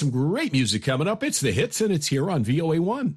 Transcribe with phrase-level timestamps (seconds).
[0.00, 1.22] Some great music coming up.
[1.22, 3.16] It's the hits, and it's here on VOA1.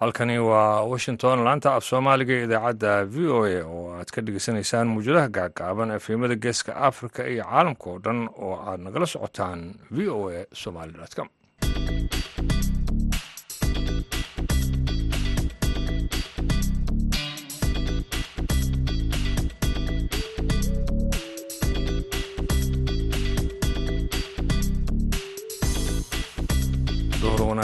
[0.00, 5.28] halkani waa washington laanta af soomaaliga idaacadda v o a oo aad ka dhegeysanaysaan muwjadaha
[5.38, 9.60] gaagaaban efemada geeska africa iyo caalamka oo dhan oo aad nagala socotaan
[9.96, 11.28] v o a somaly com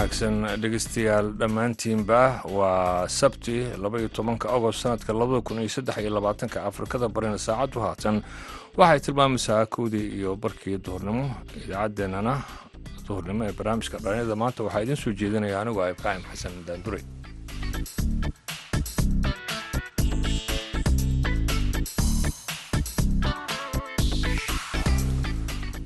[0.05, 2.21] wanaagsan dhegeystayaal dhammaantiinba
[2.57, 7.81] waa sabti labaiyo tobanka agost sanadka labada kun iyo saddex iyo labaatanka afrikada barina saacaddu
[7.81, 8.17] haatan.
[8.77, 11.25] Waxay tilmaamaysaa kowdii iyo barkii duhurnimo.
[11.65, 12.35] Idaacaddeenana
[13.09, 17.01] duhurnimo ee barnaamijka dhalinyada maanta waxaa idiin soo jeedinaya anigu ah ibraahim xasan daandure.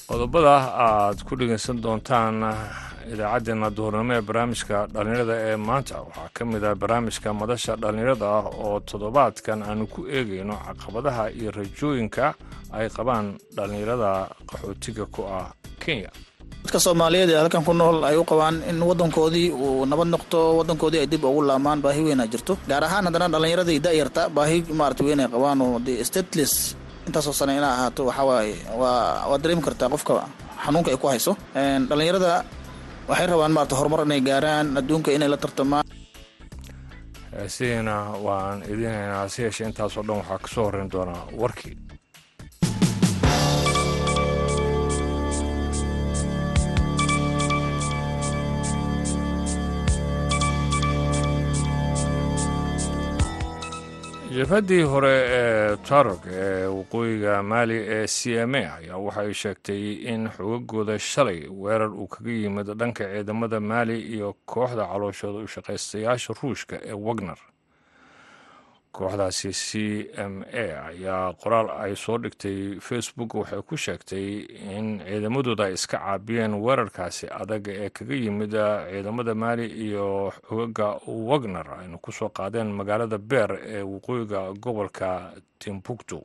[0.08, 0.54] Qodobada
[0.86, 2.36] aad ku dhegeysan doontaan
[3.14, 8.44] idaacaddeenna duhurnimo ee barnaamijka dhallinyarada ee maanta waxaa ka mid ah barnaamijka madasha dhallinyarada ah
[8.64, 12.26] oo toddobaadkan aanu ku eegayno caqabadaha iyo rajooyinka
[12.78, 14.10] ay qabaan dhallinyarada
[14.50, 15.46] qaxootiga ku ah
[15.84, 16.10] kenya.
[16.64, 21.00] Dadka soomaaliyeed ee halkan ku nool ay u qabaan in wadankoodii uu nabad noqto wadankoodii
[21.02, 22.52] ay dib ugu laamaan baahi weyn jirto.
[22.70, 26.54] Gaar ahaan haddana dhallinyaradii da'yarta baahi maarata weyn qabaan oo dee stateless
[27.06, 30.14] intaasoo sane ina ahaato waxawaaye waa waad dareemi kartaa qofka
[30.64, 31.32] xanuunka ay ku hayso.
[31.88, 32.32] Dhallinyarada
[33.08, 35.84] waxay rabaan maarata horumar inay gaaraan adduunka inay la tartamaan.
[37.38, 41.74] Heesihiina waan idiin haynaa hase yeeshee intaasoo dhan waxaa ka soo horreyn doonaa warkii
[54.36, 59.82] jabhaddii hore ee tarog ee waqooyiga maali ee c m a ayaa waxay sheegtay
[60.12, 66.34] in xogagooda shalay weerar uu kaga yimid dhanka ciidamada maali iyo kooxda calooshooda u shaqaystayaasha
[66.42, 67.38] ruushka ee wagner
[68.98, 69.68] kooxdaasi c
[70.16, 74.26] m a ayaa qoraal ay soo dhigtay facebook waxay ku sheegtay
[74.76, 78.52] in ciidamadooda ay iska caabiyeen weerarkaasi adag ee kaga yimid
[78.90, 80.88] ciidamada maali iyo xogaga
[81.30, 86.18] wagner ayna ku soo qaadeen magaalada beer ee waqooyiga gobolka timbuktu.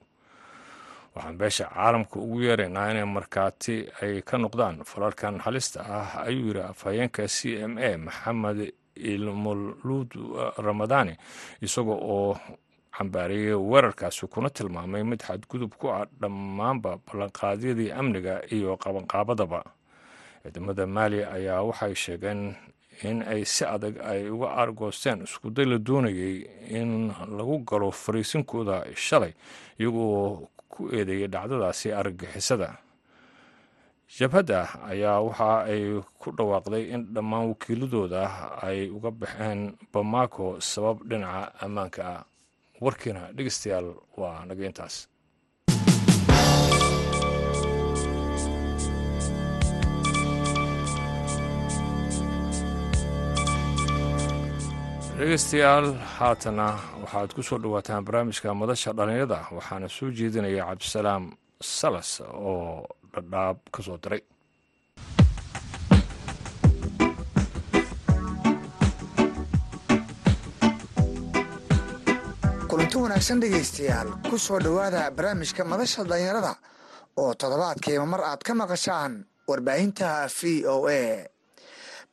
[1.16, 6.62] Waxaan beesha caalamka ugu yeeraynaa inay markhaati ay ka noqdaan falalkan halista ah ayuu yidhi
[6.74, 7.38] afhayeenka c
[7.70, 8.60] m a maxamed
[8.96, 10.12] ilmuluud
[10.58, 11.18] ramadani.
[11.62, 12.38] Isaga oo
[12.98, 19.64] cambaariyey weerarkaasi kuna tilmaamay mid xadgudub ku ah dhammaanba ballanqaadyadii amniga iyo qabanqaabadaba
[20.44, 22.56] ciidamada maali ayaa waxay sheegeen
[23.02, 29.34] in ay si adag ay uga aargoosteen iskuday la doonayay in lagu galo fariisinkooda shalay
[29.80, 32.78] iyagoo ku eedeeyay dhacdadaasi argagixisada
[34.18, 34.60] jabhadda
[34.92, 35.84] ayaa waxa ay
[36.22, 38.22] ku dhawaaqday in dhammaan wakiiladooda
[38.68, 39.60] ay uga baxeen
[39.94, 42.22] bamako sabab dhinaca ammaanka ah.
[42.84, 43.88] Warkiina dhegeystayaal
[44.20, 44.96] waa naga intaas.
[55.18, 55.88] Dhegeystayaal
[56.18, 56.68] haatana
[57.04, 61.24] waxaad ku soo dhowaataan barnaamijka madasha dhallinyarada waxaana soo jeedinaya cabdisalaam
[61.78, 62.10] salas
[62.50, 64.24] oo dhadhaab ka diray
[72.70, 76.54] kulanti wanaagsan dhegaystayaal ku soo dhowaada barnaamijka madasha dhallinyarada
[77.22, 79.14] oo toddobaadkiiba mar aad ka maqashaan
[79.48, 81.02] warbaahinta v o a.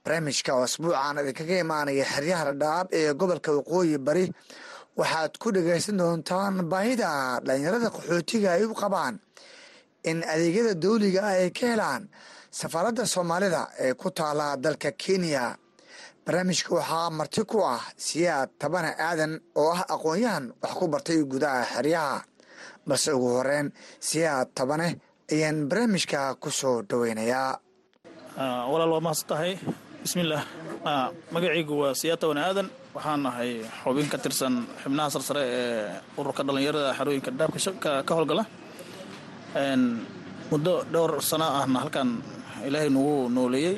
[0.05, 4.25] Barnaamijka oo asbuucan idinkaga imaanaya xeryaha dhadhaab ee gobolka waqooyi bari
[4.99, 9.15] waxaad ku dhegaysan doontaan baahida dhallinyarada qaxootiga ay u qabaan
[10.05, 12.03] in adeegyada dawliga ah ay ka helaan
[12.61, 15.57] safaaradda soomaalida ee ku taala dalka kenya.
[16.25, 21.63] Barnaamijka waxaa marti ku ah siyaad tabane aadan oo ah aqoon-yahan wax ku bartay gudaha
[21.75, 22.19] xeryaha.
[22.87, 23.67] Balse ugu horeyn
[24.09, 24.89] siyaad tabane
[25.33, 27.53] ayaan barnaamijka ku soo dhoweynayaa.
[28.71, 29.53] Walaal waa mahadsan tahay.
[30.05, 30.45] Bismillaah
[31.35, 32.69] magacaygu waa siyaad tabane aadan.
[32.95, 38.45] Waxaan ahay xubin ka tirsan xubnaha sarsare ee ururka dhallinyarada xerooyinka dhaabka ka howlgala
[40.51, 42.09] muddo dhowr sano ahna halkan
[42.67, 43.77] ilaahay nagu nooleeyey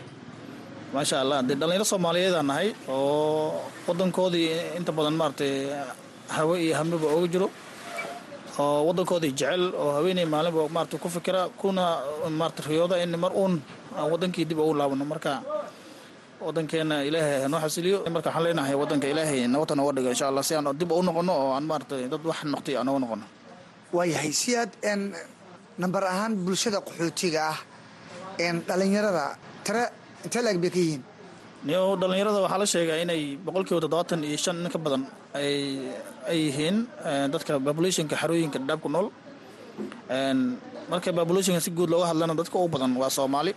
[0.95, 5.53] maasha allah dee dhallinyaro soomaaliyeedaan nahay oo wadankoodii inta badan maaratay
[6.37, 7.49] hawe iyo hamiba ooga jiro
[8.61, 11.85] oo wadankoodii jecel oo haweeney maalinba maarata ku fikira kuna
[12.39, 13.55] maarata riyooda in mar uun
[13.97, 15.33] aan wadankii dib ugu laabano marka
[16.47, 20.53] wadankeena ilaahay hanoo xasiliyo marka waxaan leenahay wadanka ilaahay nabadta nooga dhigo insha allah si
[20.57, 23.25] aan dib u noqono oo aan maaragtay dad wax noqtay aan nooga noqono.
[23.97, 24.73] Waayahay si aad
[25.81, 27.59] nambar ahaan bulshada qaxootiga ah
[28.53, 29.25] n dhallinyarada
[29.67, 29.83] tare
[30.25, 31.03] intee laeg bay ka yihiin.
[31.67, 35.03] Niyo dhallinyarada waxaa la sheegaa inay boqolkiiba toddobaatan iyo shan in ka badan
[35.35, 36.77] ay yihiin
[37.33, 39.09] dadka populationka xarooyinka dhadhaab ku nool
[40.91, 43.53] marka populationka si guud looga hadlana dadka ugu badan waa soomaali.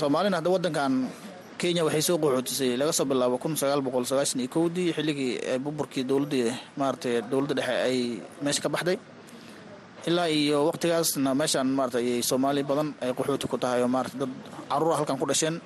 [0.00, 0.92] Soomaalina hadda wadankan
[1.60, 5.32] kenya waxay soo qaxootisay laga soo bilaabo kun sagaal boqol sagaashan iyo kowdii xilligii
[5.64, 7.98] burburkii dowladdii maaragtay dowladda dhexe ay
[8.44, 8.96] meesha ka baxday
[10.08, 14.32] ilaa iyo waqtigaasna meeshaan maarata ayay soomaali badan ay qaxooti ku tahay oo maarata dad
[14.70, 15.56] caruura halkan ku dhasheen.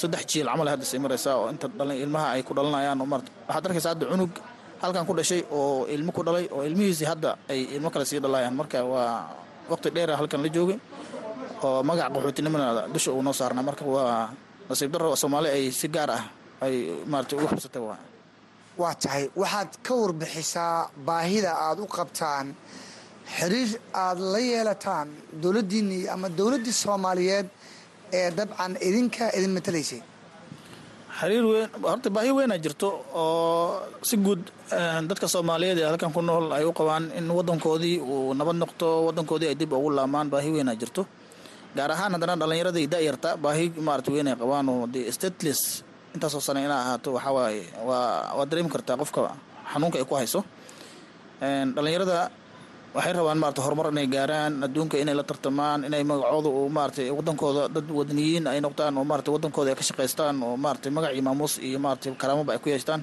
[0.00, 1.66] Saddex jiil camal hadda sii maraysaa oo inta
[2.04, 4.32] ilmaha ay ku dhalanayaan oo maarata waxaad arkaysaa hadda cunug
[4.82, 8.54] halkan ku dhashay oo ilmo ku dhalay oo ilmihiisii hadda ay ilmo kale sii dhalayaan.
[8.60, 9.34] Marka waa
[9.72, 10.78] waqti dheera halkan la joogay
[11.66, 13.64] oo magaca qaxootinimana dusha uu noo saarnaa.
[13.68, 14.30] Marka waa
[14.70, 16.22] nasiib darro soomaali ay si gaar ah
[16.64, 16.74] ay
[17.10, 17.98] maarata ugu xubsatay waa.
[18.80, 20.74] Waa tahay waxaad ka warbixisaa
[21.06, 22.46] baahida aad u qabtaan
[23.36, 23.70] xiriir
[24.04, 25.08] aad la yeelataan
[25.42, 27.46] dowladdiinnii ama dowladdii soomaaliyeed
[28.18, 30.00] ee dabcan idinka idin matalaysay?
[31.18, 34.42] Xiriir weyn horta baahi weynaa jirto oo si guud
[35.10, 39.48] dadka soomaaliyeed ee halkan ku nool ay u qabaan in wadankoodii uu nabad noqto wadankoodii
[39.50, 41.02] ay dib ugu laamaan baahi weynaa jirto.
[41.76, 45.62] Gaar ahaan haddana dhallinyaradii da'yarta baahi maarata weyn ay qabaan oo dee stateless
[46.14, 49.20] intaasoo sane inaa ahaato waxaa waaye waa dareemi kartaa qofka
[49.72, 50.40] xanuunka ay ku hayso.
[51.76, 52.18] Dhallinyarada
[52.94, 57.62] waxay rabaan maarata horumar inay gaaraan adduunka inay la tartamaan inay magacooda uu maaratay wadankooda
[57.74, 61.78] dad wadaniyiin ay noqdaan oo maarata wadankooda ay ka shaqaystaan oo maaratay magac maamuus iyo
[61.78, 63.02] maarata karaamaba ay ku yeeshtaan.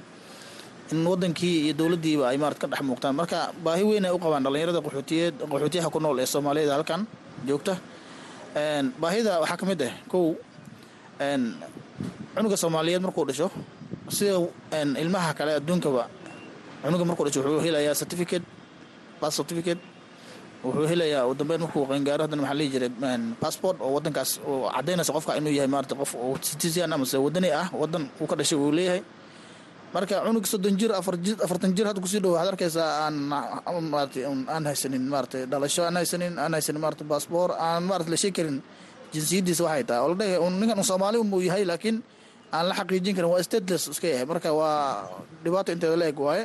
[0.92, 4.42] In wadankii iyo dowladdiiba ay maarata ka dhex muuqtaan marka baahi weyn ay u qabaan
[4.44, 7.00] dhallinyarada qaxootiyeed qaxootiyaha ku nool ee soomaaliyeed halkan.
[7.48, 7.74] Joogta.
[9.02, 10.34] Baahida waxaa ka mid ah kow
[12.34, 13.48] cunuga soomaaliyeed markuu dhasho
[14.16, 14.34] sida
[15.02, 16.02] ilmaha kale adduunkaba
[16.82, 18.44] cunuga markuu dhasho wuxuu helayaa certificate
[19.38, 19.80] certificate.
[20.64, 22.90] Wuxuu helayaa u dambeyn markuu qaangaaro haddana maxaa lihi jiray
[23.42, 27.68] passport oo wadankaas oo caddaynaysa qofka inuu yahay maarata qof oo citizen amase wadani ah
[27.80, 29.02] wadan uu ka dhashay uu leeyahay.
[29.94, 33.14] Marka cunug soddon jir afar jir afartan jir hadda ku sii dhow waxaad arkaysaa aan
[33.92, 34.20] maarata
[34.54, 38.58] aan haysanin maarata dhalasho aan haysanin aan haysanin maarata baasboor aan maarata la sheegi karin
[39.14, 40.00] jinsiyadiisa waxay tahay.
[40.02, 41.96] Oo la dhahay ninkan soomaali unbuu yahay laakiin
[42.56, 44.26] aan la xaqiijin karin waa stateless iska yahay.
[44.30, 45.06] Marka waa
[45.44, 46.44] dhibaato inteeda la eg waaye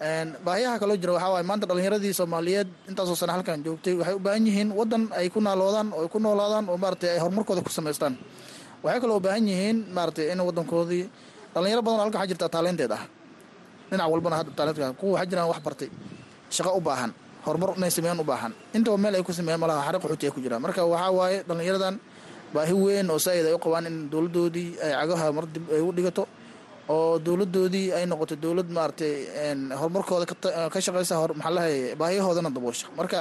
[0.00, 4.46] baahiyaha kaloo jira waxaa waaye maanta dhallinyaradii soomaaliyeed intaasoo sane halkan joogtay waxay u baahan
[4.48, 8.16] yihiin wadan ay ku naaloodaan oo ay ku noolaadaan oo maarata ay horumarkooda ku samaystaan.
[8.82, 11.04] Waxay kaloo u baahan yihiin maarata in wadankoodii
[11.54, 13.04] dhalinyaro badan halkan waxaa jirta taalenteed ah.
[13.90, 15.88] Dhinac walbana hadda taalentka kuwa waxaa jiraan wax bartay
[16.48, 17.10] shaqo u baahan
[17.44, 18.52] horumar inay sameeyaan u baahan.
[18.76, 20.62] Intaba meel ay ku sameeyaan malaha xare qaxooti ay ku jiraan.
[20.64, 21.94] Marka waxaa waaye dhallinyaradan
[22.56, 25.92] baahi weyn oo saa'id ay u qabaan in dowladdoodii ay cagaha mar dib ay u
[25.92, 26.24] dhigato
[26.94, 29.14] oo dowladdoodii ay noqoto dowlad maaragtay
[29.80, 30.24] horumarkooda
[30.72, 32.86] ka shaqeysa maxaa lahay baahiyahoodana daboosha.
[32.98, 33.20] Marka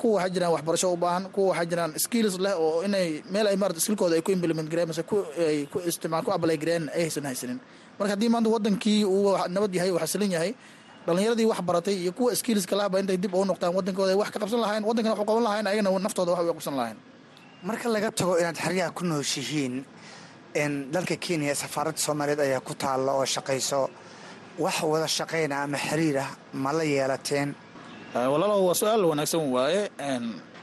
[0.00, 3.56] kuwa waxaa jiraan waxbarasho u baahan kuwa waxaa jiraan skills leh oo inay meel ay
[3.56, 5.02] maarata skillkooda ay ku implement gareen mase
[5.48, 7.58] ay ku isticmaal ku apply gareen ay haysan haysanin.
[7.98, 10.52] Marka haddii maanta wadankii uu nabad yahay uu xasilan yahay
[11.06, 14.60] dhalinyaradii wax baratay iyo kuwa skills kalahaba intay dib ugu noqtaan wadankooda wax ka qabsan
[14.64, 16.96] lahayn wadankana wax u qaban lahayn ayagana naftooda wax u qabsan lahayn.
[17.62, 19.74] Marka laga tago inaad xeryaha ku nooshihiin
[20.54, 23.88] dalka kenya safaaradda soomaaliyeed ayaa ku taalla oo shaqayso
[24.58, 27.54] wax wada shaqayna ama xiriirah ma la yeelateen?
[28.14, 29.82] Walaalow waa su'aal wanaagsan waaye.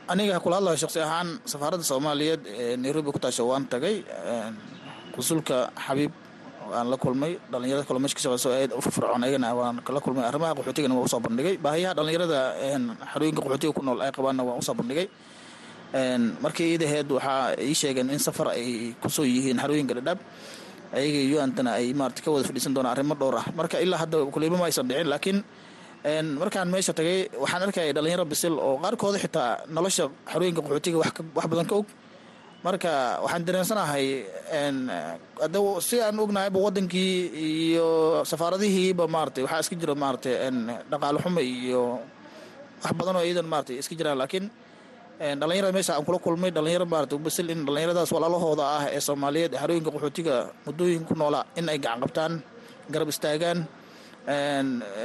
[0.08, 4.04] Aniga kula hadlayo shaqsi ahaan safaaradda soomaaliyeed ee nairobi ku taasho waan tagay.
[5.16, 6.12] Qusulka xabiib
[6.72, 10.24] waan la kulmay dhalinyarada kaloo meesha ka shaqeyso aad u firfircoon ayagana waan la kulmay.
[10.30, 11.56] Arrimaha qaxootigana waan u soo bandhigay.
[11.58, 12.40] Baahiyaha dhalinyarada
[13.14, 15.08] xarooyinka qaxootiga ku nool ay qabaanna waan u soo bandhigay
[16.44, 20.20] markii iidaheed waxaa ii sheegeen in safar ay ku soo yihiin xarooyinka dhadhaab
[20.98, 23.46] ayaga yuantana ay maarata ka wada fadhiisan doonaan arrimo dhowr ah.
[23.60, 25.40] Marka ilaa hadda kuliimo ma aysan dhicin laakiin
[26.42, 31.66] markaan meesha tagay waxaan arkaya dhalinyaro bisil oo qaarkooda xitaa nolosha xarooyinka qaxootiga wax badan
[31.72, 31.88] ka og.
[32.66, 32.92] Marka
[33.24, 34.06] waxaan dareensanahay
[35.88, 37.16] si aan ognahayba wadankii
[37.48, 37.88] iyo
[38.32, 40.30] safaaradihiiba maarata waxaa iska jira maarata
[40.92, 41.84] dhaqaalo xumo iyo
[42.84, 44.46] wax badan oo iyadan maarata iska jiraan laakiin
[45.20, 49.60] dhalinyarada meesha aan kula kulmay dhalinyaro maarata basil in dhalinyaradaas walaalahooda ah ee soomaaliyeed ee
[49.62, 52.34] xarooyinka qaxootiga muddooyin ku noolaa in ay gacan qabtaan
[52.94, 53.60] garab istaagaan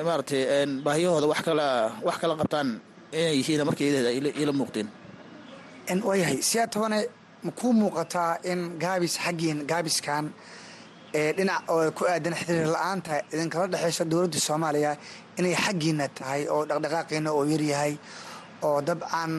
[0.06, 0.42] maaratay
[0.86, 1.66] baahiyahooda wax kala
[2.06, 2.68] wax kala qabtaan
[3.18, 3.88] inay yihiin markii
[4.42, 4.88] ila muuqdeen
[6.08, 6.98] waayahay siyaa tobane
[7.44, 10.24] ma kuu muuqataa in gaabis xaggiin gaabiskan
[11.18, 14.92] ee dhinac oo ku aadan xiriir la'aanta idinkala dhexeysa dowladda soomaaliya
[15.38, 17.92] inay xaggiina tahay oo dhaqdhaqaaqiina oo yaryahay
[18.68, 19.32] oo dabcan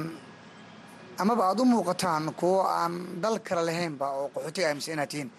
[1.21, 2.93] amaba aada u muuqataan kuwo aan
[3.23, 5.29] dal kale lahaynba oo qaxootiga aaminsan inaad tihiin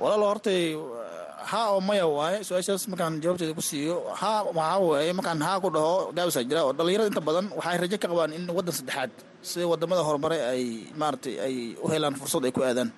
[0.00, 0.62] walaalo hortay
[1.50, 5.68] haa oo maya waaye su'aashaas markaan jawaabteeda ku siiyo haa waxaa waaye markaan haa ku
[5.76, 9.10] dhaho gaabisaa jira oo dhalinyarada inta badan waxay rajo ka qabaan in waddan saddexaad
[9.50, 10.62] sida waddamada horumare ay
[11.00, 12.90] maaratay ay u helaan fursad ay ku aadaan.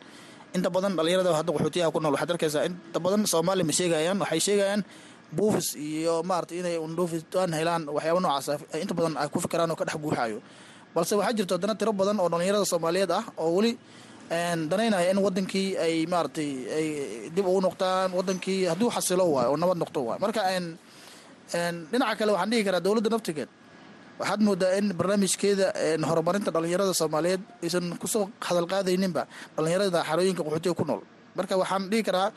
[0.56, 4.40] Inta badan dhalinyarada hadda qaxootiyaha ku nool waxaad arkaysaa inta badan soomaaliya ma sheegayaan waxay
[4.46, 4.82] sheegayaan
[5.36, 8.46] buufis iyo maarata inay undhuufitaan helaan waxyaaba noocaas
[8.84, 10.38] inta badan ay ku fikiraan oo ka dhex guuxayo
[10.94, 13.72] balse waxaa jirto haddana tiro badan oo dhalinyarada soomaaliyeed ah oo weli
[14.70, 16.86] danaynaya in wadankii ay maaratay ay
[17.34, 20.20] dib ugu noqtaan wadankii hadduu xasilo waayo oo nabad noqto waayo.
[20.24, 20.40] Marka
[21.92, 23.48] dhinaca kale waxaan dhihi karaa dowladda naftigeed.
[24.20, 25.66] Waxaad moodaa in barnaamijkeeda
[26.08, 28.66] horumarinta dhalinyarada soomaaliyeed aysan ku soo hadal
[29.56, 31.00] dhalinyarada xarooyinka qaxootiga ku nool.
[31.36, 32.28] Marka waxaan dhihi karaa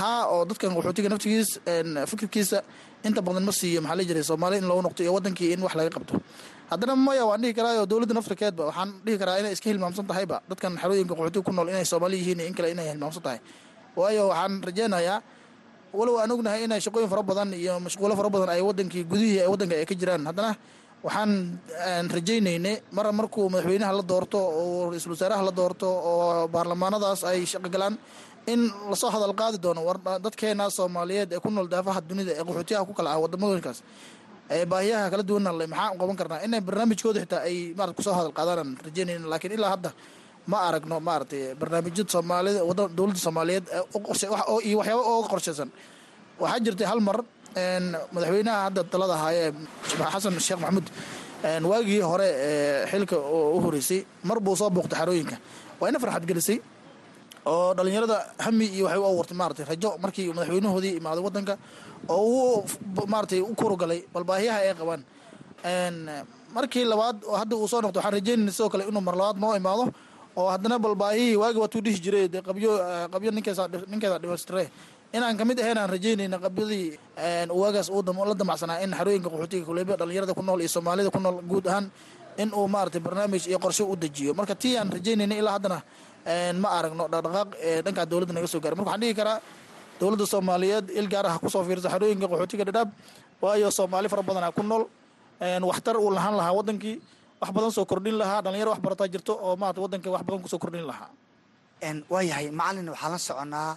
[0.00, 1.50] haa oo dadkan qaxootiga naftigiis
[2.10, 2.58] fikirkiisa
[3.06, 5.74] inta badan ma siiyo maxaa la jiray soomaaliya in loogu noqto iyo wadankii in wax
[5.78, 6.14] laga qabto
[6.72, 10.36] haddana maya waan dhihi karaa dowladda naftirkeedba waxaan dhihi karaa inay iska hilmaamsan tahayba.
[10.50, 13.38] Dadkan xarooyinka qaxootiga ku nool inay soomaali yihiin in kale inay hilmaamsan tahay.
[13.98, 15.18] Waayo waxaan rajeynayaa
[15.98, 19.74] walow aan ognahay inay shaqooyin fara badan iyo mashquulo fara badan ay wadankii gudihii wadanka
[19.80, 20.24] ay ka jiraan.
[20.28, 20.50] Haddana
[21.06, 21.30] waxaan
[22.16, 27.94] rajaynaynay mar markuu madaxweynaha la doorto oo ra'iisul wasaaraha la doorto oo baarlamaanadaas ay shaqogalaan
[28.52, 28.60] in
[28.90, 29.80] la soo hadal qaadi doono.
[29.88, 34.21] War dadkeena soomaaliyeed ee ku nool daafaha dunida ee qaxootiyaha ku kala ah wadamadoonkaas ee
[34.72, 36.44] baahiyaha kala duwana le maxaan qaban karnaa?
[36.46, 39.90] Inay barnaamijkooda xitaa ay marat ku soo hadal qaadaan rajeynayna laakiin ilaa hadda
[40.50, 42.60] ma aragno maaratay barnaamijyada soomaalida
[42.98, 43.64] dowladda soomaaliyeed
[44.68, 45.68] iyo waxyaaba ooga qorshaysan
[46.42, 47.18] waxaa jirtay hal mar
[48.14, 49.44] madaxweynaha hadda talada ahaaye
[50.12, 50.86] xasan sheekh maxamuud
[51.70, 52.28] waagii hore
[52.90, 55.36] xilka u horeysay mar buu soo booqtay xarooyinka
[55.80, 56.58] waa ina farxad gelisay
[57.46, 61.54] oo dhalinyarada hami iyo waxay u abuurtay maaratay rajo markii madaxweynahoodii imaaday wadanka
[62.08, 65.02] oo uu maaratay u kurugalay bal baahiyaha ay qabaan.
[66.54, 69.54] Markii labaad oo hadda uu soo noqdo waxaan rajeynayna sidoo kale inuu mar labaad noo
[69.56, 69.84] imaado
[70.36, 72.70] oo haddana bal baahihii waagi waatuu dhihi jiray dee qabyo
[73.12, 74.64] qabyo ninkeeda dhimaystire
[75.16, 76.86] inaan ka mid ahayn aan rajeynayna qabyadii
[77.60, 81.66] waagaas la damacsanaa in xarooyinka qaxootiga kuleyba dhalinyarada ku nool iyo soomaalida ku nool guud
[81.68, 81.86] ahaan
[82.42, 82.68] in uu
[83.06, 84.34] barnaamij iyo qorshe u dejiyo.
[84.34, 85.78] Marka tii aan rajeynayna ilaa haddana
[86.62, 87.48] ma aragno dhaqdhaqaaq
[87.84, 89.38] dhankaa dowladda naga soo gaara marka waxaan dhihi karaa
[90.00, 92.88] dowladda soomaaliyeed il gaar ah ku soo fiirsa xarooyinka qaxootiga dhadhaab
[93.42, 94.84] waayo soomaali fara badanaa ku nool.
[95.70, 96.96] Waxtar uu lahaan lahaa wadankii
[97.42, 100.48] wax badan soo kordhin lahaa dhalinyaro wax barataa jirto oo maarata wadanka wax badan ku
[100.52, 101.10] soo kordhin lahaa.
[102.12, 103.72] Waayahay macalin waxaan la soconaa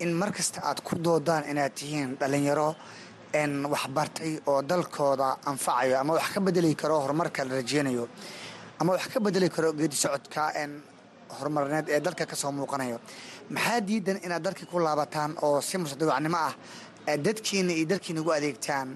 [0.00, 2.68] in mar kasta aad ku doodaan inaad tihiin dhalinyaro
[3.72, 8.04] wax bartay oo dalkooda anfacayo ama wax ka bedeli karo horumarka la rajeynayo
[8.80, 10.42] ama wax ka bedeli karo geedi socodka
[11.38, 12.98] horumarineed ee dalka ka soo muuqanayo.
[13.54, 16.54] Maxaa diidan inaad dalkii ku laabataan oo si mustadawacnimo ah
[17.06, 18.88] dadkiina iyo dalkiina ugu adeegtaan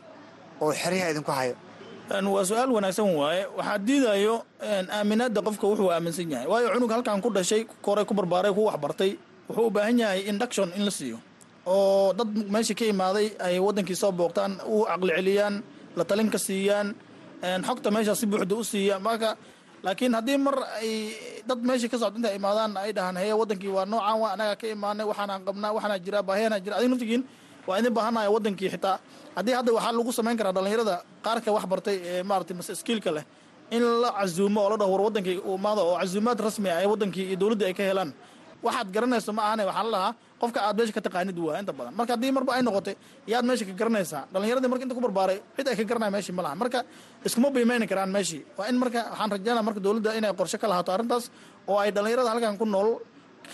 [0.61, 1.55] oo xeryaha idinku hayo?
[2.07, 3.43] Waa su'aal wanaagsan waaye.
[3.59, 4.35] Waxaa diidayo
[4.97, 6.47] aaminaada qofka wuxuu aaminsan yahay.
[6.47, 10.69] Waayo cunug halkan ku dhashay koray ku barbaaray ku waxbartay wuxuu u baahan yahay induction
[10.79, 11.19] in la siiyo.
[11.67, 15.55] Oo dad meesha ka imaaday ay wadankii soo booqtaan u caqli celiyaan
[15.99, 16.95] la talin ka siiyaan
[17.67, 19.35] xogta meesha si buuxda u siiya marka
[19.85, 20.91] laakiin haddii mar ay
[21.49, 24.67] dad meesha ka socda intay imaadaan ay dhahaan heye wadankii waa noocaan waa anagaa ka
[24.77, 27.23] imaanay waxaanaan qabnaa waxaanaa jira baahiyana jira adig naftigiin
[27.69, 28.97] waa idin baahanaya wadankii xitaa.
[29.37, 33.25] Haddii hadda waxaa lagu samayn karaa dhalinyarada qaarka wax bartay ee maarata mase skiilka leh
[33.77, 37.25] in la cazuumo oo la dhaho war wadankii umaada oo cazuumaad rasmi ah ee wadankii
[37.31, 38.11] iyo dowladda ay ka helaan
[38.67, 41.93] waxaad garanayso ma ahane waxaa la dhahaa qofka aad meesha ka taqaanid waa inta badan.
[41.99, 42.95] Marka haddii marba ay noqotay
[43.33, 44.23] yaad meesha ka garanaysaa.
[44.33, 46.55] Dhalinyaradii marka inta ku barbaaray cid ay ka garanaya meeshii ma laha.
[46.63, 46.79] Marka
[47.29, 50.91] iskuma biimeyni karaan meeshii waa in marka waxaan rajeynaa marka dowladda inay qorshe ka lahaato
[50.97, 51.25] arrintaas
[51.71, 52.91] oo ay dhalinyarada halkan ku nool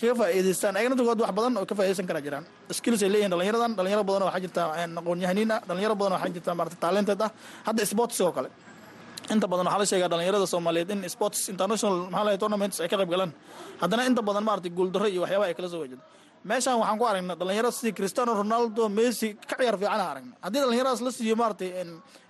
[0.01, 0.75] kaga faa'iidaystaan.
[0.79, 2.45] Ayagana dadkood wax badan oo ka faa'iidaysan karaa jiraan.
[2.79, 4.63] Skills ay leeyihiin dhalinyaradan dhalinyaro badan waxaa jirta
[5.01, 7.31] aqoon-yahaniin ah dhalinyaro badan waxaa jirta maarata talented ah.
[7.69, 8.49] Hadda sports oo kale
[9.35, 12.97] inta badan waxaa la sheegaa dhalinyarada soomaaliyeed in sports international maxaa lahay tournaments ay ka
[13.01, 13.33] qayb galaan.
[13.83, 16.03] Haddana inta badan maarata guuldarro iyo waxyaabaha ay kala soo wajado
[16.51, 21.01] meeshaan waxaan ku aragnay dhalinyaro sidii cristiano ronaldo messi ka ciyaar fiicana aragnay haddii dhalinyaradaas
[21.07, 21.71] la siiyo maaratay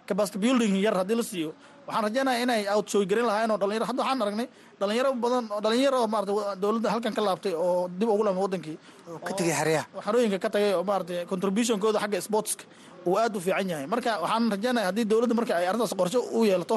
[0.09, 1.51] capacity building yar haddii la siiyo
[1.87, 4.47] waxaan rajeynaya inay outshow garin lahaayeen oo dhalinyaro hadda waxaan aragnay
[4.81, 8.77] dhalinyaro badan oo dhalinyaro maarata dowladda halkan ka laabtay oo dib ugu laamay wadankii
[9.27, 12.65] ka tegay xeryaha xarooyinka ka tagay oo maarata contributionkooda xagga sportska
[13.09, 13.87] uu aad u fiican yahay.
[13.93, 16.77] Marka waxaan rajeynaya haddii dowladda marka ay arrintaas qorshe u yeelato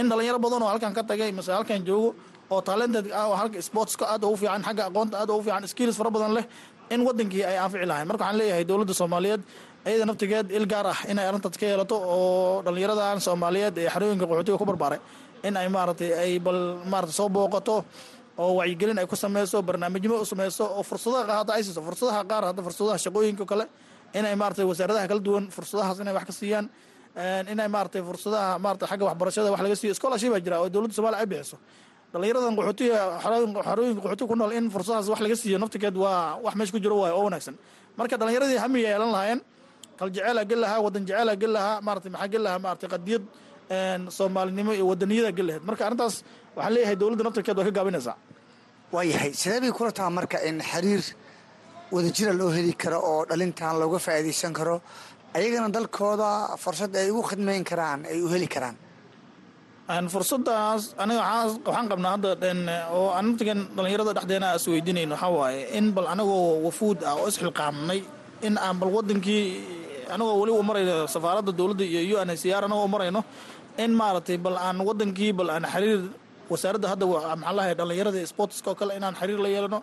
[0.00, 2.10] in dhalinyaro badan oo halkan ka tagay mase halkan joogo
[2.54, 5.96] oo talented ah oo halka sportska aad ugu fiican xagga aqoonta aad ugu fiican skills
[6.00, 6.44] fara badan leh
[6.90, 9.42] in wadankii ay anfici lahayn marka waxaan leeyahay dowladda soomaaliyeed
[9.88, 14.58] iyada naftigeed il gaar ah inay arrintaas ka yeelato oo dhalinyaradan soomaaliyeed ee xarooyinka qaxootiga
[14.58, 14.98] ku barbaaray
[15.48, 16.60] in ay maaratay ay bal
[16.92, 17.76] maarata soo booqato
[18.42, 22.42] oo wacyigelin ay ku sameyso barnaamijyimo u sameyso oo fursadaha qaata ay siiso fursadaha qaar
[22.50, 23.64] hadda fursadaha shaqooyinka kale
[24.18, 26.66] inay maaratay wasaaradaha kala duwan fursadahaas inay wax ka siiyaan
[27.52, 31.18] inay maaragtay fursadaha maarata xagga waxbarashada wax laga siiyo scholarship baa jira oo dowladda somalia
[31.22, 31.56] ay bixiso
[32.14, 36.72] dhalinyaradan qaxootiga xarooyinka qaxootiga ku nool in fursadahaas wax laga siiyo naftigeed waa wax meesha
[36.76, 37.54] ku jiro waayo oo wanaagsan.
[37.98, 39.40] Marka dhalinyaradii hamiya yeelan lahaayeen
[39.98, 40.10] kal
[40.50, 43.22] gel lahaa wadan jeceela gel lahaa maarata maxaa gel lahaa maarata qadiyad
[44.16, 45.62] soomaalinimo iyo wadaniyada gel lahayd.
[45.68, 46.14] Marka arrintaas
[46.56, 48.16] waxaan leeyahay dowladda naftirkeed way ka gaabinaysaa
[48.94, 51.02] waayahay sidee bay kula taha marka in xiriir
[51.94, 54.76] wadajira loo heli karo oo dhalintan looga faa'iidaysan karo
[55.36, 56.30] ayagana dalkooda
[56.62, 58.76] fursad ay ugu khidmayn karaan ay u heli karaan
[59.88, 61.22] fursadaas aniga
[61.64, 62.30] waxaan qabnaa hadda
[62.96, 68.00] oo anatigan dhalinyarada dhexdeena is weydiinayn waxaa waaye in bal anagoo wafuud ah oo isxilqaamnay
[68.46, 69.44] in aan bal wadankii
[70.14, 73.20] anagoo weli u marayno safaaradda dowladda iyo u n c r anagoo marayno
[73.84, 76.00] in maaragtay bal aan wadankii bal aan xiriir
[76.52, 77.04] wasaaradda hadda
[77.36, 79.78] maxaa lahay dhalinyarada sportska oo kale inaan xiriir la yeelano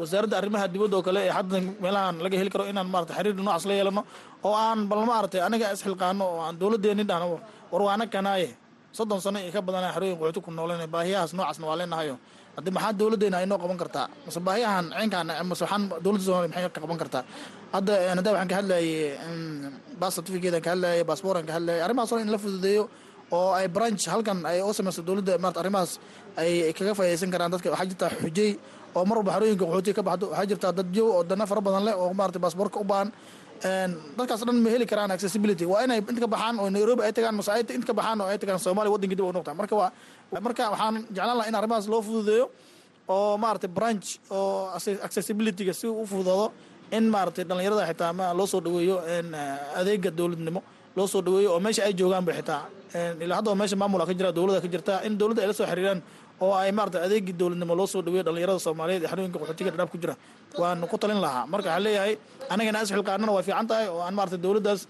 [0.00, 3.64] wasaaradda arrimaha dibadda oo kale ee hadda meelahan laga heli karo inaan maarata xiriir noocaas
[3.70, 4.02] la yeelano
[4.46, 7.36] oo aan bal maaragtay aniga isxilqaano oo aan dowladdeeni dhahno
[7.72, 8.48] warwaana kanaaye
[8.96, 12.14] soddon sano iyo ka badana xerooyin qaxooti ku nooleen baahiyahaas noocaasna waa leenahayo.
[12.56, 14.06] Haddii maxaa dowladdeena ay noo qaban kartaa?
[14.26, 17.22] Mase baahiyahan ciinkaan mase waxaan dowladda somalia maxay ka qaban kartaa?
[17.74, 18.88] Hadda hadda waxaan ka hadlayay
[20.00, 22.84] bas certificate aan ka hadlayay baasboor aan ka hadlayay arrimahaas oo in la fududeeyo
[23.36, 25.92] oo ay branch halkan ay u samayso dowladda maarata arrimahaas
[26.42, 28.50] ay kaga faa'idaysan karaan dadka waxaa jirtaa xujey
[28.96, 31.82] oo mar walba xerooyinka qaxootiga ka baxdo waxaa jirtaa dad jow oo dana fara badan
[31.88, 33.08] leh oo maarata baasboorka u baahan
[34.18, 35.64] dadkaas dhan ma heli karaan accessibility.
[35.64, 38.38] Waa inay inta ka baxaan oo nairobi ay tagaan mase inta ka baxaan oo ay
[38.38, 39.90] tagaan soomaaliya wadankii dib u noqdaan marka waa
[40.46, 42.46] marka waxaan jeclaan lahaa in arrimahaas loo fududeeyo
[43.08, 44.70] oo maaragtay branch oo
[45.06, 46.46] accessibilityga si u fududaado
[46.96, 48.96] in maaragtay dhalinyarada xitaa ma loo soo dhaweeyo
[49.78, 50.60] adeega dowladnimo
[50.96, 52.62] loo soo dhaweeyo oo meesha ay joogaanba xitaa.
[53.24, 56.00] Ilaa hadda meesha maamula ka jira dowladda ka jirta in dowladda ay la soo xiriiraan
[56.44, 59.98] oo ay maarata adeegii dowladnimo loo soo dhaweeyo dhalinyarada soomaaliyeed ee xarooyinka qaxootiga dhadhaab ku
[60.02, 60.14] jira.
[60.60, 61.44] Waan ku talin lahaa.
[61.52, 62.12] Marka waxaan leeyahay
[62.52, 64.80] anagana isxilqaanana waa fiican tahay oo aan maarata dowladdaas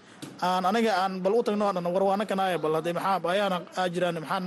[0.47, 4.17] aan aniga aan bal u tagno dhan warwaana kanaaye bal haddee maxaa baayahana aa jiraan
[4.23, 4.39] maxaa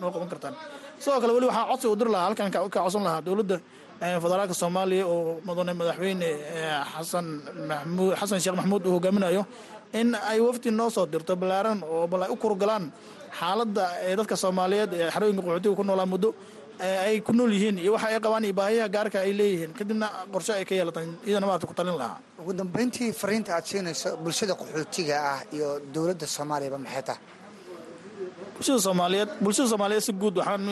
[0.00, 0.54] noo qaban kartaan.
[1.02, 3.56] Sidoo kale weli waxaa codsi u diri lahaa halkan ka codsan lahaa dowladda
[4.22, 6.28] federaalka soomaaliya oo mudane madaxweyne
[6.94, 7.26] xasan
[7.70, 9.42] maxmuud xasan sheekh maxmuud uu hogaaminayo
[10.00, 12.84] in ay wafdi noo soo dirto ballaaran oo bal ay u kurgalaan
[13.38, 16.28] xaaladda ee dadka soomaaliyeed ee xarooyinka qaxootiga ku noolaa muddo
[17.06, 19.72] ay ku nool yihiin iyo waxa ay qabaan iyo baahiyaha gaarka ay leeyihiin.
[19.78, 22.18] Kadibna qorshe ay ka yeelataan iyadana maarata ku talin lahaa.
[22.40, 27.20] Ugu dambeyntii fariinta aad siinayso bulshada qaxootiga ah iyo dowladda soomaaliyaba maxay tahay
[28.56, 30.62] bulshada soomaaliyeed bulshada soomaaliyeed si guud waxaan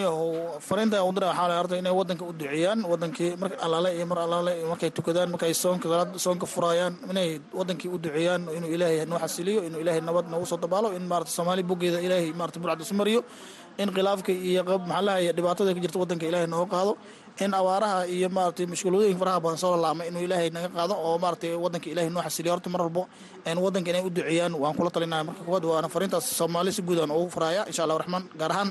[0.69, 4.53] fariinta udira waxaa la horta inay wadanka u duceeyaan wadankii mar alaale iyo mar alaale
[4.71, 5.89] markay tukadaan markay soonka
[6.25, 10.59] soonka furayaan inay wadankii u duceeyaan inuu ilaahay noo xasiliyo inuu ilaahay nabad noogu soo
[10.65, 13.21] dabaalo in maarata soomaali boggeeda ilaahay maarata burcad isu mariyo
[13.83, 16.93] in khilaafka iyo maxaalaha iyo dhibaatada ka jirta wadanka ilaahay nooga qaado
[17.41, 21.55] in abaaraha iyo maaragtay mashkuuladooyin faraha badan soo lalaamay inuu ilaahay naga qaado oo maaragtay
[21.65, 23.03] wadanka ilaahay noo xasiliyo horta mar walbo
[23.65, 27.11] wadanka inay u duceeyaan waan kula talinaya marka koowaad waana fariintaas soomaali si guud aan
[27.11, 28.71] ugu faraaya insha allah raxmaan gaar ahaan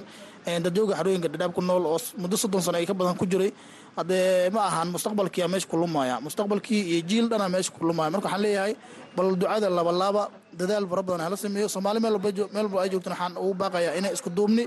[0.65, 3.51] dadjooga xarooyinka dhadhaab ku nool oo muddo soddon sano ay ka badan ku jiray.
[3.97, 6.15] Haddee ma ahan mustaqbalkiia meesha ku lumaya.
[6.25, 8.07] Mustaqbalkii iyo jiil dhana meesha ku lumaya.
[8.13, 8.73] Marka waxaan leeyahay
[9.15, 10.23] bal ducada labalaaba
[10.59, 11.67] dadaal fara badan hala sameeyo.
[11.73, 14.63] Soomaali meel walba ay joogtan waxaan ugu baaqayaa inay isku duubni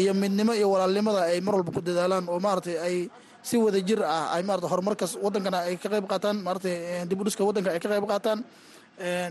[0.00, 2.96] iyo midnimo iyo walaalnimada ay mar walba ku dadaalaan oo maaragtay ay
[3.48, 6.74] si wada jir ah ay maarata horumarkaas wadankana ay ka qayb qaataan maaragtay
[7.10, 8.38] dib u dhiska wadanka ay ka qayb qaataan.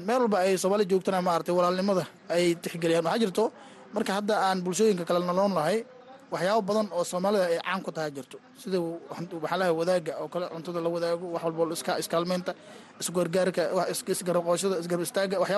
[0.08, 2.04] Meel walba ay soomaali joogtana maaragtay walaalnimada
[2.36, 3.06] ay tixgeliyaan.
[3.06, 3.44] Waxaa jirto
[3.96, 5.78] marka hadda aan bulshooyinka kale noloon lahay
[6.34, 8.38] waxyaabo badan oo soomaalida ay caan ku tahay jirto.
[8.62, 8.78] Sida
[9.44, 11.64] waxaalaha wadaaga oo kale cuntada la wadaago wax walbo
[12.04, 12.52] iskaalmeynta
[13.02, 13.64] isgargaarka
[14.14, 15.58] isgaraqooshada isgarab istaaga marka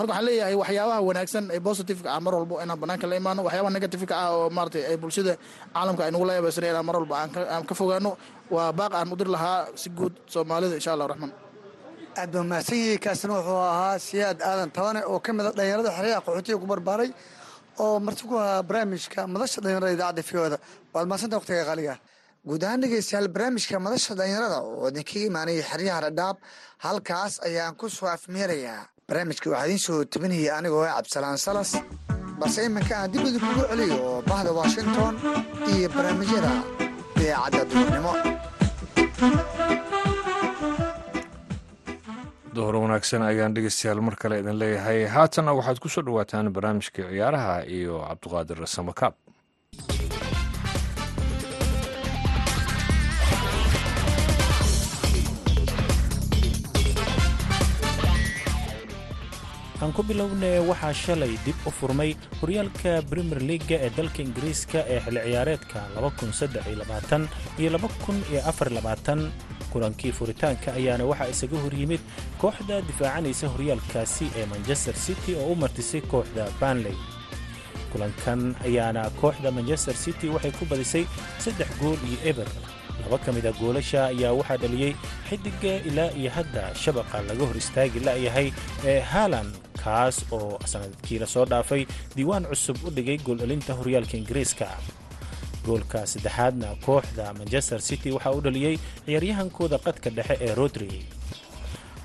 [0.00, 4.14] waxaan leeyahay waxyaabaha wanaagsan ee positiveka ah mar walbo inaan banaanka la imaano waxyaabaha negativeka
[4.22, 5.32] ah oo maaragtay ay bulshada
[5.74, 7.14] caalamka ay nagu leeyabaysan inaan mar walba
[7.54, 8.10] aan ka fogaano
[8.54, 11.32] waa baaq aan u lahaa si guud soomaalida insha allah raxmaan.
[12.20, 15.90] Aad baa mahadsan yahay kaasina wuxuu ahaa siyaad aadan tabane oo ka mid a dhalinyarada
[15.98, 17.08] xeryaha qaxootiga ku barbaaray
[17.84, 20.56] oo marti ku ahaa barnaamijka madasha dhalinyarada idaacadda fiooda
[20.94, 21.94] waad mahadsanta waqtiga qaaliga.
[22.48, 26.36] Guud ahaan dhegeystayaal barnaamijka madasha dhalinyarada oo idinkaga imaanayay xeryaha dhadhaab
[26.84, 28.82] halkaas ayaan ku soo afmeerayaa.
[29.08, 31.70] Barnaamijka waxaa idiin soo tabinayay anigoo ah cabdisalaan salas.
[32.40, 35.12] Balse iminka aan dib idinkugu celiyo oo bahda washington
[35.72, 36.52] iyo barnaamijyada
[37.20, 38.12] idaacadda duurnimo
[42.60, 45.00] dohor wanaagsan ayaan dhegeystayaal mar kale idin leeyahay.
[45.16, 49.14] Haatanna waxaad ku soo dhowaataan barnaamijka ciyaaraha iyo cabdiqaadir samakaab
[59.80, 65.00] aan ku bilownay waxaa shalay dib u furmay horyaalka brimier liga ee dalka ingiriiska ee
[65.04, 65.78] xilli ciyaareedka
[67.60, 68.40] iyo
[69.72, 72.00] kulankii furitaanka ayaana waxaa isaga hor yimid
[72.42, 76.96] kooxda difaacanaysa horyaalkaasi ee manchester city oo u martisay kooxda banley
[77.92, 81.04] kulankan ayaana kooxda manchester city waxay ku badisay
[81.44, 82.46] saddex gool iyo eber.
[83.02, 84.92] Laba ka mida goolasha ayaa waxaa dhaliyey
[85.28, 88.48] xidiga ilaa iyo hadda shabaqa laga hor istaagi la'yahay
[88.90, 89.48] ee haalan
[89.82, 91.82] kaas oo sannadkii la soo dhaafay
[92.16, 94.68] diiwaan cusub u dhigay gooldhalinta horyaalka ingiriiska
[95.66, 101.04] goolka saddexaadna kooxda manchester city waxaa u dhaliyey ciyaaryahankooda qadka dhexe ee rodri.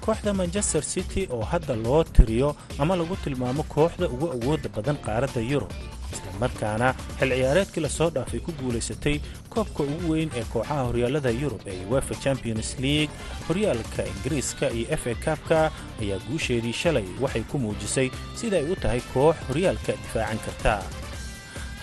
[0.05, 5.41] Kooxda manchester city oo hadda loo tiriyo ama lagu tilmaamo kooxda ugu awooda badan qaaradda
[5.51, 5.71] yurub.
[6.13, 6.87] Islamarkaana
[7.19, 9.17] xil ciyaareedkii la soo dhaafay ku guulaysatay
[9.49, 13.09] koobka ugu weyn ee kooxaha horyaalada yurub ee uefa champions league
[13.47, 18.75] horyaalka ingiriiska iyo f a kabka ayaa guusheedii shalay waxay ku muujisay sida ay u
[18.75, 20.73] tahay koox horyaalka difaacan karta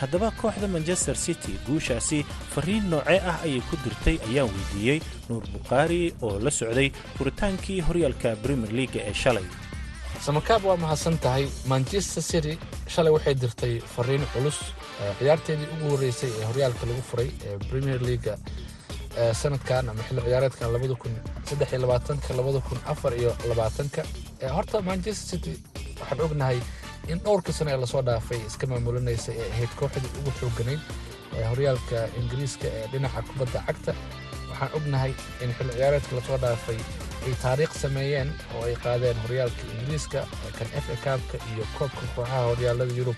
[0.03, 2.19] haddaba kooxda manchester city guushaasi
[2.55, 8.31] fariin noocee ah ayay ku dirtay ayaan weydiiyey nuur bukhaari oo la socday furitaankii horyaalka
[8.45, 9.47] premier leaga ee shalay.
[10.27, 12.55] Samakaab waa mahadsan tahay manchester city
[12.95, 14.59] shalay waxay dirtay fariin culus
[15.19, 18.35] ciyaarteedii ugu horreysay ee horyaalka lagu furay ee premier leaga
[19.43, 21.13] sanadkan ama xilli ciyaareedkan labada kun
[21.49, 24.03] saddex iyo labaatanka labada kun afar iyo labaatanka.
[24.57, 25.53] Horta manchester city
[26.01, 26.59] waxaan ognahay
[27.09, 30.81] in dhowrkii sano ee la soo dhaafay iska maamulinaysa ee ahayd kooxdii ugu xooganayd
[31.37, 33.93] ee horyaalka ingiriiska ee dhinaca kubadda cagta
[34.51, 35.13] waxaan ognahay
[35.45, 36.79] in xilli ciyaareedka la soo dhaafay
[37.27, 40.21] ay taariikh sameeyeen oo ay qaadeen horyaalka ingiriiska
[40.59, 43.17] kan f a kaabka iyo koobka kooxaha horyaalada yurub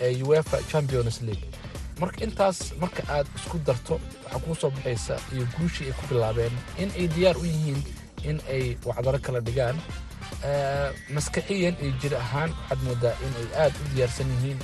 [0.00, 1.48] ee uefa champions league.
[2.00, 6.52] Marka intaas marka aad isku darto waxaa kuu soo baxaysa iyo guushii ay ku bilaabeen
[6.82, 7.80] in ay diyaar u yihiin
[8.30, 9.76] in ay wacdaro kala dhigaan
[11.16, 14.58] maskaxiyan iyo jir ahaan waxaad moodaa in ay aad u diyaarsan yihiin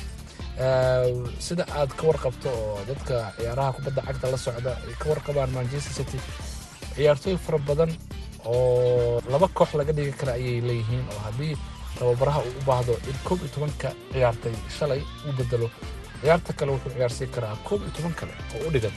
[1.47, 5.93] sida aad ka warqabto oo dadka ciyaaraha kubadda cagta la socda ay ka warqabaan manchester
[5.99, 6.19] city.
[6.97, 7.91] Ciyaartooy fara badan
[8.45, 11.55] oo laba koox laga dhigi kara ayay leeyihiin oo haddii
[11.99, 15.69] tababaraha uu u baahdo in koob iyo tobanka ciyaartay shalay uu bedelo
[16.21, 18.95] ciyaarta kale wuxuu ciyaarsiin karaa koob iyo toban kale oo u dhigan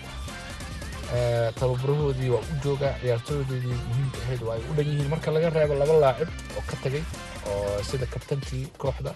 [1.60, 5.10] tababarahoodii waa u joogaa ciyaartooydoodii muhiimka ahayd waa ay u dhan yihiin.
[5.10, 7.04] Marka laga reebo laba laacib oo ka tegey
[7.50, 9.14] oo sida kabtankii kooxda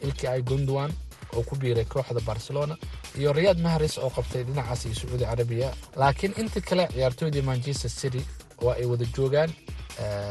[0.00, 0.92] ilki ay gondwan
[1.36, 2.76] oo ku biiray kooxda barcelona
[3.18, 5.72] iyo riyaad mahris oo qabtay dhinacaas iyo sacuudi carabiya.
[5.96, 8.22] Laakiin inta kale ciyaartooydii manchester city
[8.62, 9.50] waa ay wada joogaan.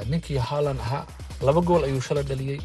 [0.10, 1.06] Ninkii haalan ahaa
[1.41, 2.60] laba gool ayuu shalay dhaliyey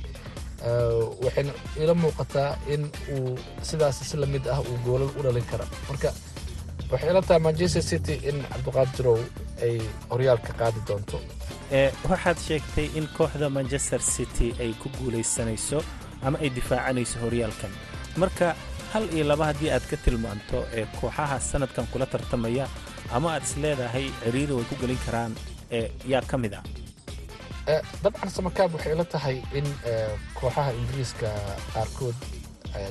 [1.25, 5.67] waxayna ila muuqataa in uu sidaas si la mid ah uu goolal u dhalin kara
[5.89, 6.13] marka
[6.91, 9.19] waxay ila tahay manchester city in cabdiqaadirow
[9.67, 9.75] ay
[10.11, 11.19] horyaalka qaadi doonto.
[12.11, 15.79] Waxaad sheegtay in kooxda manchester city ay ku guulaysanayso
[16.23, 17.73] ama ay difaacanayso horyaalkan.
[18.17, 18.55] Marka
[18.93, 22.69] hal iyo laba haddii aad ka tilmaanto ee kooxaha sanadkan kula tartamaya
[23.13, 25.33] ama aad is leedahay ciriiri way ku gelin karaan
[26.13, 26.63] yaa ka mid ah.
[28.03, 29.67] Dabcan samakaab waxay ila tahay in
[30.39, 31.27] kooxaha ingiriiska
[31.75, 32.15] qaarkood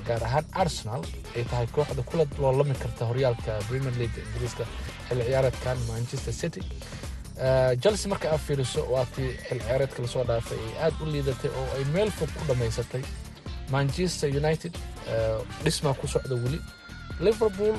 [0.08, 1.02] gaar ahaan arsenal
[1.36, 4.65] ay tahay kooxda kula loolami karta horyaalka premier league ingiriiska
[5.08, 6.62] xilli ciyaareedkan manchester city.
[7.82, 11.67] Chelsea marka aad fiiriso waatii xilli ciyaareedka la soo dhaafay ay aad u liidatay oo
[11.78, 13.04] ay meel fog ku dhammaysatay
[13.76, 14.74] manchester united
[15.63, 16.60] dhismaa ku socda weli.
[17.19, 17.76] Liverpool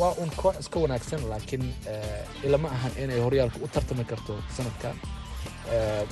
[0.00, 1.64] waa uun koox iska wanaagsan laakiin
[2.46, 4.94] ilama ahan inay horyaalka u tartami karto sanadkan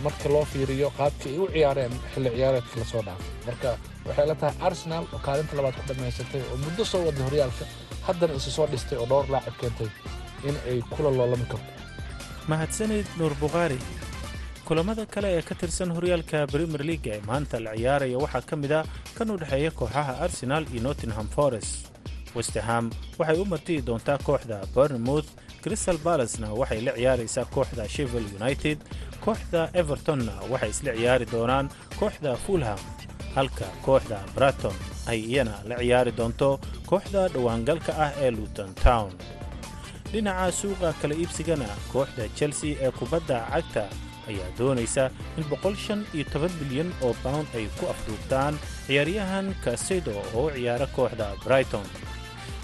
[0.05, 3.31] marka loo fiiriyo qaabkii ay u ciyaareen xilli ciyaareedka la soo dhaafay.
[3.47, 3.69] Marka
[4.07, 7.65] waxay la tahay arsenal oo kaalinta labaad ku dhammaysatay oo muddo soo waday horyaalka
[8.07, 9.89] haddana isu soo dhistay oo dhowr laacib keentay
[10.49, 11.71] in ay kula loolami karto.
[12.49, 13.79] Mahadsanid nuur bukhaari
[14.67, 18.73] kulamada kale ee ka tirsan horyaalka premier leaga ee maanta la ciyaaraya waxaa ka mid
[18.79, 18.85] ah
[19.17, 21.75] kan u dhexeeya kooxaha arsenal iyo nottingham forest.
[22.37, 25.29] Westeham waxay u martiyi doontaa kooxda bournemouth
[25.63, 28.79] crystal ballasna waxay la ciyaaraysaa kooxda shevel united
[29.27, 31.67] kooxda evertonna waxay isla ciyaari doonaan
[32.01, 32.81] kooxda fulham.
[33.37, 34.77] Halka kooxda braton
[35.11, 36.51] ay iyana la ciyaari doonto
[36.91, 39.11] kooxda dhowaangalka ah ee luton town.
[40.13, 43.85] Dhinaca suuqa kala iibsigana kooxda chelsea ee kubadda cagta
[44.31, 45.05] ayaa doonaysa
[45.39, 48.55] in boqolshan-iyo-toban bilyan oo pound ay ku afduubtaan
[48.87, 51.87] ciyaaryahan kasedo oo u ciyaara kooxda brighton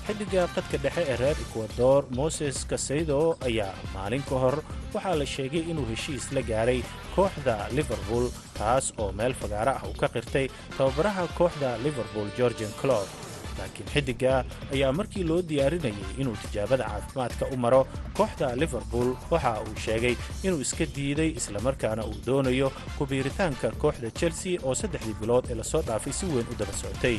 [0.07, 4.57] xiddiga qadka dhexe ee reer ekwador moses kaseydo ayaa maalin ka hor
[4.95, 6.81] waxaa la sheegay inuu heshiis la gaaray
[7.17, 8.25] kooxda liverpool
[8.59, 10.47] taas oo meel fagaara ah uu ka qirtay
[10.79, 13.07] tababaraha kooxda liverpool georgian clob
[13.59, 14.33] laakiin xiddiga
[14.75, 17.83] ayaa markii loo diyaarinayay inuu tijaabada caafimaadka u maro
[18.19, 20.15] kooxda liverpool waxa uu sheegay
[20.47, 25.83] inuu iska diiday islamarkaana uu doonayo kubiiritaanka kooxda chelsea oo saddexdii bilood ee la soo
[25.89, 27.19] dhaafay si weyn u daba socotay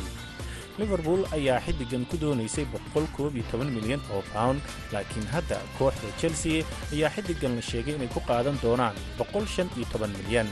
[0.79, 2.65] liverpool ayaa xiddigan ku doonaysay
[3.75, 4.59] milyan oo pound
[4.93, 8.95] laakiin hadda kooxda chelsea ayaa xiddigan la sheegay inay ku qaadan doonaan
[10.17, 10.49] milyan.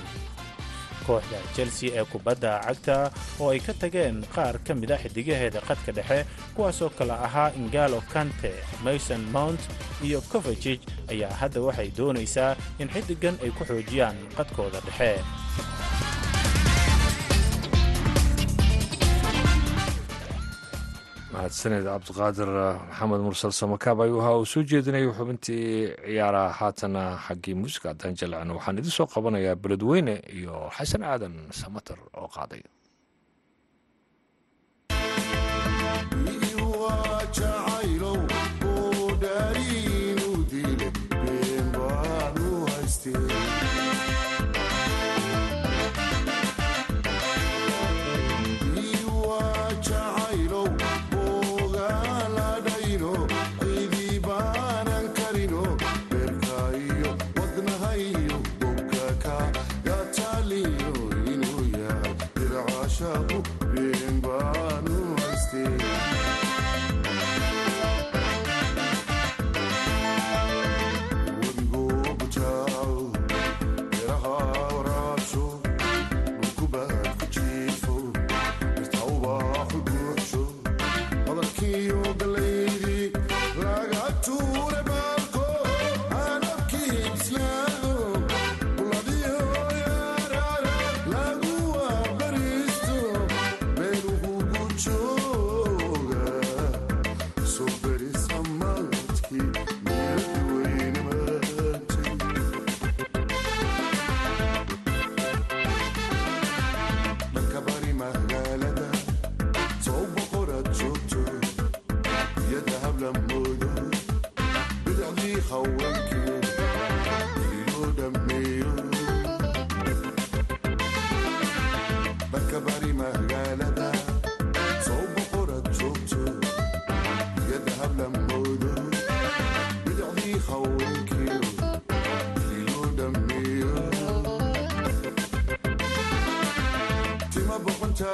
[1.07, 3.09] Kooxda chelsea ee kubadda cagta
[3.41, 6.19] oo ay ka tageen qaar ka mida xidigaheeda qadka dhexe
[6.55, 8.53] kuwaasoo kale ahaa ingalo kante
[8.85, 9.59] mason mount
[10.05, 10.79] iyo covajig
[11.09, 15.11] ayaa hadda waxay doonaysaa in xiddigan ay ku xoojiyaan qadkooda dhexe
[21.41, 22.49] mahadsaned cabdiqaadir
[22.89, 25.63] maxamed mursal samakaab ayuu ahaa uu soo jeedinayay xubintii
[26.05, 31.97] ciyaaraha haatana xaggii muusica haddaan jalacno waxaan idin soo qabanayaa beledweyne iyo xasan aadan samater
[32.21, 32.61] oo qaaday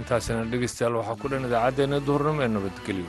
[0.00, 3.08] intaasina dhegeystayaal waxaa ku dhan idaacaddeenna duhurnimo ee nabadgelyo